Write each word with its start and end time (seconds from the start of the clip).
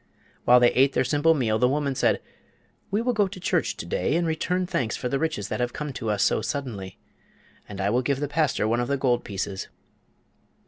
While 0.45 0.59
they 0.59 0.71
ate 0.73 0.93
their 0.93 1.03
simple 1.03 1.35
meal 1.35 1.59
the 1.59 1.69
woman 1.69 1.93
said: 1.93 2.23
"We 2.89 3.03
will 3.03 3.13
go 3.13 3.27
to 3.27 3.39
church 3.39 3.77
to 3.77 3.85
day 3.85 4.15
and 4.15 4.25
return 4.25 4.65
thanks 4.65 4.97
for 4.97 5.07
the 5.07 5.19
riches 5.19 5.47
that 5.49 5.59
have 5.59 5.73
come 5.73 5.93
to 5.93 6.09
us 6.09 6.23
so 6.23 6.41
suddenly. 6.41 6.97
And 7.69 7.79
I 7.79 7.91
will 7.91 8.01
give 8.01 8.19
the 8.19 8.27
pastor 8.27 8.67
one 8.67 8.79
of 8.79 8.87
the 8.87 8.97
gold 8.97 9.23
pieces." 9.23 9.67